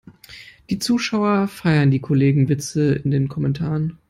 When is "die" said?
0.71-0.79, 1.91-1.99